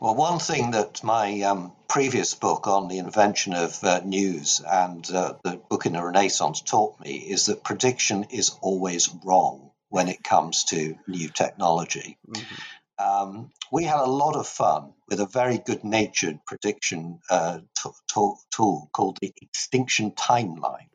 [0.00, 5.08] Well, one thing that my um, previous book on the invention of uh, news and
[5.10, 10.08] uh, the book in the Renaissance taught me is that prediction is always wrong when
[10.08, 12.18] it comes to new technology.
[12.28, 12.54] Mm-hmm.
[12.98, 17.90] Um, we had a lot of fun with a very good natured prediction uh, t-
[18.12, 20.90] t- tool called the Extinction Timeline.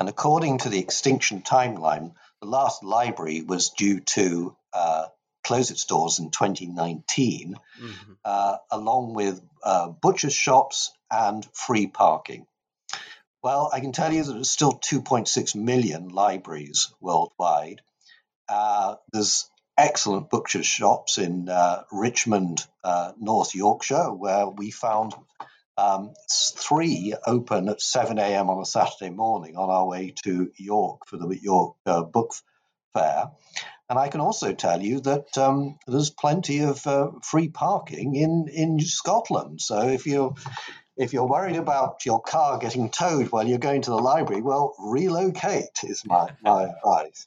[0.00, 5.06] And according to the Extinction Timeline, the last library was due to uh,
[5.44, 8.12] close its doors in 2019, mm-hmm.
[8.24, 12.46] uh, along with uh, butcher's shops and free parking.
[13.44, 17.82] Well, I can tell you that there's still 2.6 million libraries worldwide.
[18.48, 25.14] Uh, there's excellent butcher's shops in uh, Richmond, uh, North Yorkshire, where we found
[25.76, 28.48] um, three open at 7 a.m.
[28.48, 32.32] on a Saturday morning on our way to York for the York uh, Book
[32.92, 33.30] Fair.
[33.90, 38.48] And I can also tell you that um, there's plenty of uh, free parking in,
[38.50, 39.60] in Scotland.
[39.60, 40.34] So if you're
[40.96, 44.74] if you're worried about your car getting towed while you're going to the library, well,
[44.78, 47.26] relocate is my, my advice.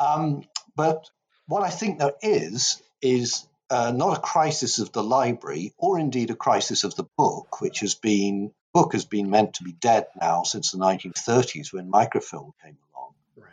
[0.00, 0.44] Um,
[0.74, 1.08] but
[1.46, 6.30] what I think there is, is uh, not a crisis of the library or indeed
[6.30, 10.06] a crisis of the book, which has been book has been meant to be dead
[10.20, 13.14] now since the 1930s when microfilm came along.
[13.36, 13.50] Right.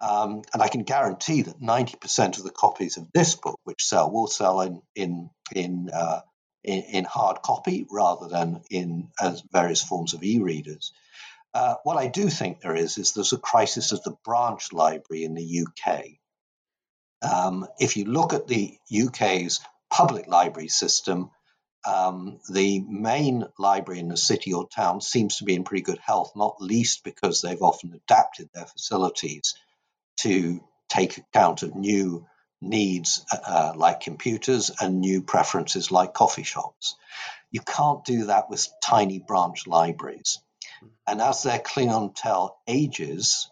[0.00, 4.10] Um, and I can guarantee that 90% of the copies of this book, which sell,
[4.10, 6.20] will sell in in in uh,
[6.62, 10.92] in, in, hard copy rather than in as various forms of e-readers.
[11.52, 15.24] Uh, what I do think there is is there's a crisis of the branch library
[15.24, 16.04] in the UK.
[17.22, 21.30] Um, if you look at the UK's public library system,
[21.86, 25.98] um, the main library in the city or town seems to be in pretty good
[25.98, 29.54] health, not least because they've often adapted their facilities
[30.18, 32.26] to take account of new
[32.60, 36.96] needs uh, like computers and new preferences like coffee shops.
[37.50, 40.38] You can't do that with tiny branch libraries.
[41.06, 43.50] And as their Klingon clientele ages,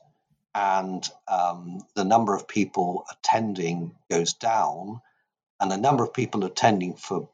[0.54, 5.00] and um, the number of people attending goes down,
[5.60, 7.28] and the number of people attending for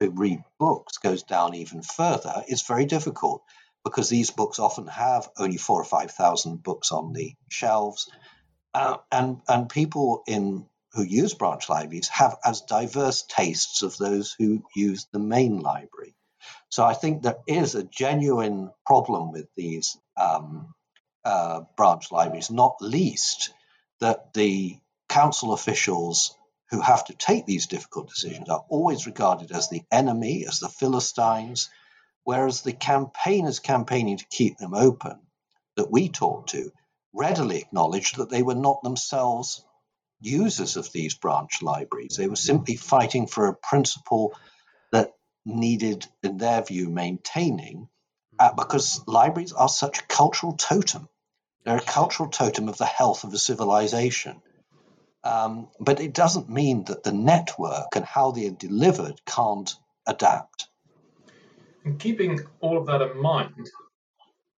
[0.00, 3.42] to read books goes down even further, it's very difficult
[3.84, 8.10] because these books often have only four or five thousand books on the shelves,
[8.74, 14.34] uh, and and people in who use branch libraries have as diverse tastes of those
[14.38, 16.14] who use the main library.
[16.70, 20.74] So I think there is a genuine problem with these um,
[21.24, 23.52] uh, branch libraries, not least
[24.00, 26.36] that the council officials
[26.70, 30.68] who have to take these difficult decisions are always regarded as the enemy, as the
[30.68, 31.70] Philistines,
[32.24, 35.20] whereas the campaigners campaigning to keep them open
[35.76, 36.70] that we talked to
[37.12, 39.64] readily acknowledged that they were not themselves
[40.20, 42.16] users of these branch libraries.
[42.16, 44.34] They were simply fighting for a principle
[45.44, 47.88] needed, in their view, maintaining
[48.38, 51.08] uh, because libraries are such a cultural totem.
[51.64, 54.42] They're a cultural totem of the health of a civilization.
[55.22, 59.74] Um, but it doesn't mean that the network and how they are delivered can't
[60.06, 60.66] adapt.
[61.84, 63.70] And keeping all of that in mind,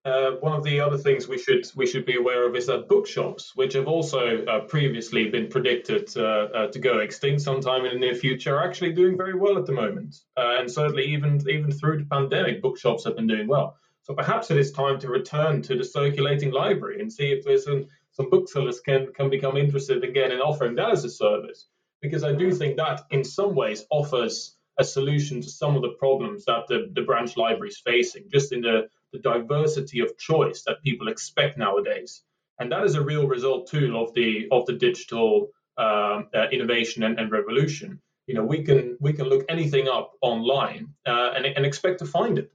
[0.07, 2.89] uh, one of the other things we should we should be aware of is that
[2.89, 7.95] bookshops, which have also uh, previously been predicted uh, uh to go extinct sometime in
[7.95, 10.15] the near future, are actually doing very well at the moment.
[10.37, 13.77] Uh, and certainly, even even through the pandemic, bookshops have been doing well.
[14.07, 17.65] So perhaps it is time to return to the circulating library and see if there's
[17.65, 21.67] some, some booksellers can, can become interested again in offering that as a service.
[22.01, 25.97] Because I do think that in some ways offers a solution to some of the
[25.99, 30.63] problems that the, the branch library is facing, just in the, the diversity of choice
[30.67, 32.23] that people expect nowadays.
[32.59, 37.03] And that is a real result too of the of the digital um, uh, innovation
[37.03, 38.01] and, and, revolution.
[38.27, 42.07] You know, we can we can look anything up online uh, and, and expect to
[42.07, 42.51] find it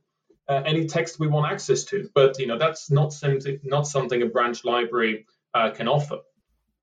[0.48, 2.10] uh, any text we want access to.
[2.14, 6.20] But you know that's not something not something a branch library uh, can offer.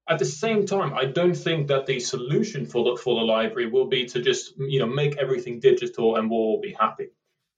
[0.09, 3.69] At the same time, I don't think that the solution for the for the library
[3.69, 7.09] will be to just you know make everything digital and we'll all be happy.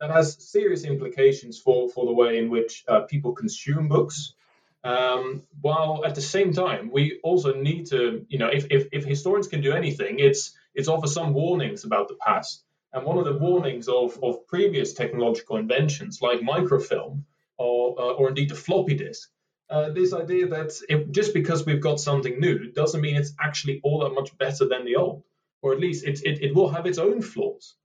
[0.00, 4.34] That has serious implications for for the way in which uh, people consume books.
[4.82, 9.04] Um, while at the same time, we also need to, you know, if, if, if
[9.04, 12.64] historians can do anything, it's it's offer some warnings about the past.
[12.92, 17.26] And one of the warnings of, of previous technological inventions like microfilm
[17.58, 19.30] or, uh, or indeed the floppy disk,
[19.68, 20.72] uh, this idea that
[21.12, 24.84] just because we've got something new doesn't mean it's actually all that much better than
[24.84, 25.22] the old,
[25.62, 27.76] or at least it, it, it will have its own flaws.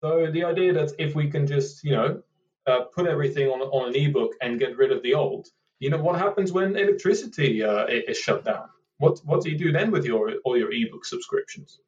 [0.00, 2.22] So the idea that if we can just, you know,
[2.66, 5.48] uh, put everything on, on an ebook and get rid of the old,
[5.78, 8.68] you know, what happens when electricity uh, is shut down?
[8.98, 11.80] What, what do you do then with your all your ebook subscriptions?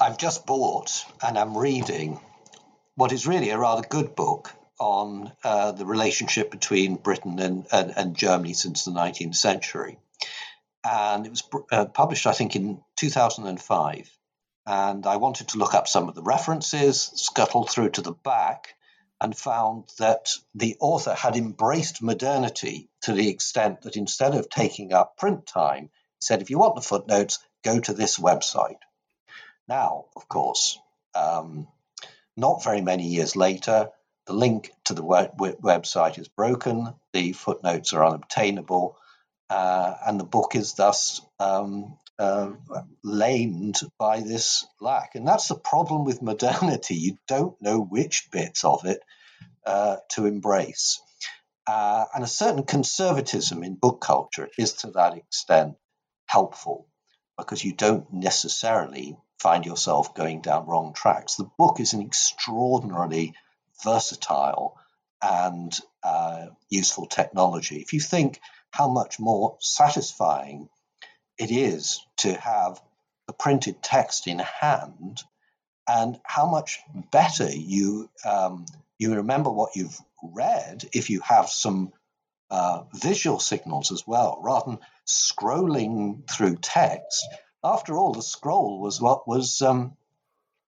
[0.00, 2.20] I've just bought and I'm reading
[2.94, 7.92] what is really a rather good book on uh, the relationship between Britain and, and,
[7.96, 9.98] and, Germany since the 19th century.
[10.84, 14.17] And it was uh, published, I think, in 2005.
[14.68, 18.74] And I wanted to look up some of the references, scuttled through to the back,
[19.18, 24.92] and found that the author had embraced modernity to the extent that instead of taking
[24.92, 28.76] up print time, he said, if you want the footnotes, go to this website.
[29.66, 30.78] Now, of course,
[31.14, 31.66] um,
[32.36, 33.88] not very many years later,
[34.26, 38.98] the link to the web- website is broken, the footnotes are unobtainable,
[39.48, 42.52] uh, and the book is thus um, uh,
[43.04, 45.14] lamed by this lack.
[45.14, 46.96] And that's the problem with modernity.
[46.96, 49.00] You don't know which bits of it
[49.66, 51.00] uh, to embrace.
[51.66, 55.76] Uh, and a certain conservatism in book culture is to that extent
[56.26, 56.88] helpful
[57.36, 61.36] because you don't necessarily find yourself going down wrong tracks.
[61.36, 63.34] The book is an extraordinarily
[63.84, 64.76] versatile
[65.22, 67.76] and uh, useful technology.
[67.76, 68.40] If you think
[68.70, 70.68] how much more satisfying
[71.38, 72.80] it is to have
[73.26, 75.22] the printed text in hand
[75.88, 78.66] and how much better you um,
[78.98, 81.92] you remember what you've read if you have some
[82.50, 87.26] uh, visual signals as well rather than scrolling through text.
[87.62, 89.96] After all the scroll was what was um,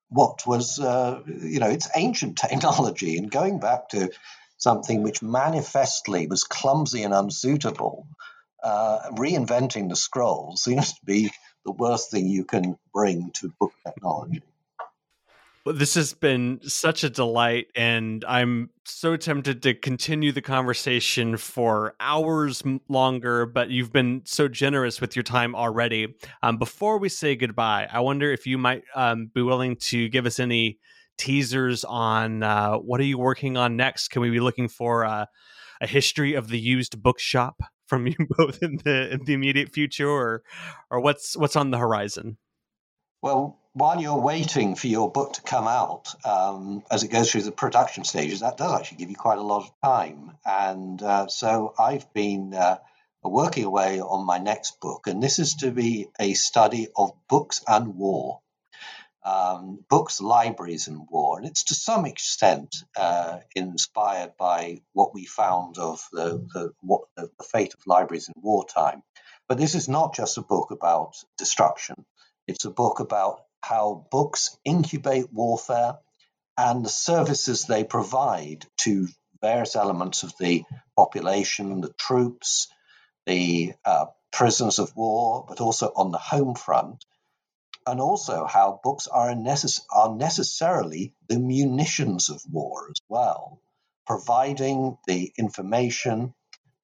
[0.09, 4.11] what was uh, you know it's ancient technology and going back to
[4.59, 8.07] something which manifestly was clumsy and unsuitable
[8.63, 11.31] uh, reinventing the scroll seems to be
[11.65, 14.43] the worst thing you can bring to book technology.
[15.67, 21.37] Well, this has been such a delight, and I'm so tempted to continue the conversation
[21.37, 26.15] for hours longer, but you've been so generous with your time already.
[26.43, 30.25] Um, before we say goodbye, I wonder if you might um, be willing to give
[30.25, 30.79] us any
[31.19, 34.09] teasers on uh, what are you working on next?
[34.09, 35.27] Can we be looking for uh,
[35.83, 37.61] a history of the used bookshop
[37.91, 40.43] from you both in the in the immediate future, or
[40.91, 42.39] or what's what's on the horizon?
[43.21, 47.43] Well, while you're waiting for your book to come out, um, as it goes through
[47.43, 50.33] the production stages, that does actually give you quite a lot of time.
[50.45, 52.79] And uh, so I've been uh,
[53.23, 57.63] working away on my next book, and this is to be a study of books
[57.69, 58.41] and war
[59.25, 61.39] um, books, libraries, and war.
[61.39, 67.03] And it's to some extent uh, inspired by what we found of the, the, what,
[67.17, 69.03] the, fate of libraries in wartime.
[69.49, 72.05] But this is not just a book about destruction,
[72.47, 75.99] it's a book about how books incubate warfare
[76.57, 79.09] and the services they provide to
[79.41, 80.65] various elements of the
[80.97, 82.69] population, the troops,
[83.27, 87.05] the uh, prisoners of war, but also on the home front,
[87.87, 93.61] and also how books are, necess- are necessarily the munitions of war as well,
[94.07, 96.35] providing the information,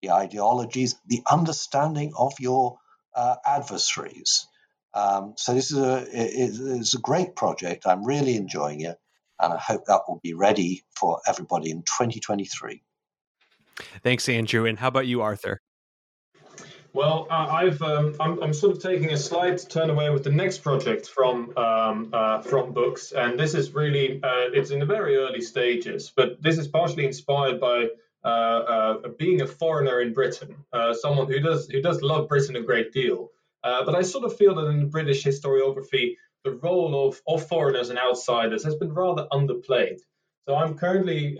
[0.02, 2.78] the ideologies, the understanding of your
[3.14, 4.46] uh, adversaries.
[4.94, 7.86] Um, so this is a it's a great project.
[7.86, 8.96] I'm really enjoying it,
[9.38, 12.82] and I hope that will be ready for everybody in 2023.
[14.02, 14.64] Thanks, Andrew.
[14.64, 15.60] And how about you, Arthur?
[16.96, 20.62] Well, I've um, I'm, I'm, sort of taking a slight turn away with the next
[20.62, 25.16] project from um, uh, from books, and this is really uh, it's in the very
[25.16, 27.88] early stages, but this is partially inspired by
[28.24, 32.56] uh, uh being a foreigner in Britain, uh, someone who does who does love Britain
[32.56, 33.28] a great deal.
[33.62, 37.90] Uh, but I sort of feel that in British historiography, the role of of foreigners
[37.90, 39.98] and outsiders has been rather underplayed.
[40.48, 41.36] So I'm currently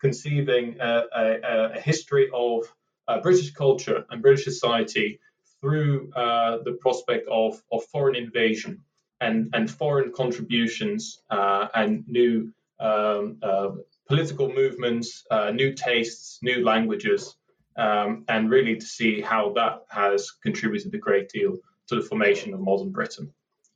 [0.00, 2.64] conceiving a, a, a history of
[3.08, 5.20] uh, British culture and British society
[5.60, 8.82] through uh, the prospect of, of foreign invasion
[9.20, 13.70] and, and foreign contributions uh, and new um, uh,
[14.06, 17.36] political movements, uh, new tastes, new languages,
[17.76, 21.56] um, and really to see how that has contributed a great deal
[21.88, 23.32] to the formation of modern Britain.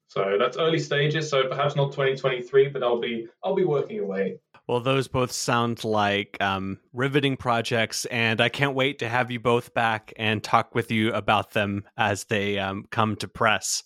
[0.08, 1.30] So that's early stages.
[1.30, 4.40] So perhaps not 2023, but I'll be I'll be working away.
[4.70, 9.40] Well, those both sound like um, riveting projects, and I can't wait to have you
[9.40, 13.82] both back and talk with you about them as they um, come to press.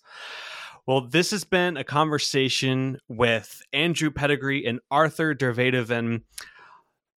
[0.85, 6.21] Well, this has been a conversation with Andrew Pettegree and Arthur der Weduwen,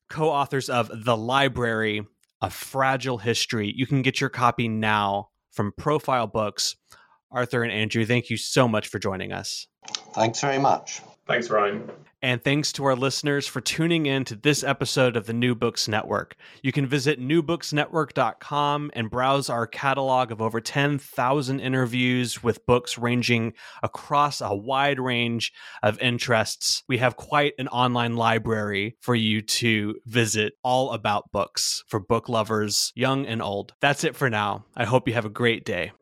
[0.08, 2.06] co authors of The Library,
[2.40, 3.70] A Fragile History.
[3.76, 6.74] You can get your copy now from Profile Books.
[7.30, 9.66] Arthur and Andrew, thank you so much for joining us.
[10.14, 11.02] Thanks very much.
[11.26, 11.90] Thanks, Ryan.
[12.20, 15.86] And thanks to our listeners for tuning in to this episode of the New Books
[15.86, 16.34] Network.
[16.62, 23.52] You can visit newbooksnetwork.com and browse our catalog of over 10,000 interviews with books ranging
[23.84, 25.52] across a wide range
[25.84, 26.82] of interests.
[26.88, 32.28] We have quite an online library for you to visit all about books for book
[32.28, 33.74] lovers, young and old.
[33.80, 34.64] That's it for now.
[34.76, 35.92] I hope you have a great day.